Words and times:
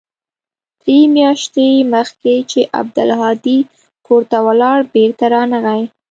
درې 0.81 0.99
مياشتې 1.15 1.67
مخکې 1.93 2.35
چې 2.51 2.59
عبدالهادي 2.79 3.59
کور 4.05 4.21
ته 4.31 4.37
ولاړ 4.47 4.79
بېرته 4.93 5.25
رانغى. 5.33 5.81